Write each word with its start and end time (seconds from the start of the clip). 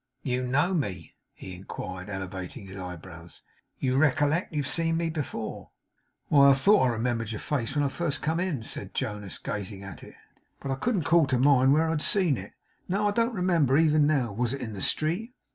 'You 0.23 0.41
know 0.47 0.73
me?' 0.73 1.13
he 1.31 1.53
inquired, 1.53 2.09
elevating 2.09 2.65
his 2.65 2.75
eyebrows. 2.75 3.43
'You 3.77 3.97
recollect? 3.97 4.51
You've 4.51 4.67
seen 4.67 4.97
me 4.97 5.11
before?' 5.11 5.69
'Why, 6.27 6.49
I 6.49 6.53
thought 6.53 6.85
I 6.87 6.87
remembered 6.87 7.31
your 7.31 7.39
face 7.39 7.75
when 7.75 7.83
I 7.85 7.89
first 7.89 8.19
came 8.23 8.39
in,' 8.39 8.63
said 8.63 8.95
Jonas, 8.95 9.37
gazing 9.37 9.83
at 9.83 10.01
it; 10.03 10.15
'but 10.59 10.71
I 10.71 10.75
couldn't 10.77 11.03
call 11.03 11.27
to 11.27 11.37
mind 11.37 11.71
where 11.73 11.85
I 11.85 11.91
had 11.91 12.01
seen 12.01 12.35
it. 12.37 12.53
No. 12.89 13.07
I 13.07 13.11
don't 13.11 13.35
remember, 13.35 13.77
even 13.77 14.07
now. 14.07 14.31
Was 14.33 14.55
it 14.55 14.61
in 14.61 14.73
the 14.73 14.81
street? 14.81 15.35